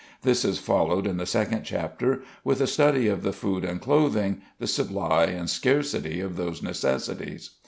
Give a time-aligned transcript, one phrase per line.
[0.23, 4.41] This is followed in the second chapter with a study of the food and clothing,
[4.57, 7.51] the supply and scarcity of those necessities.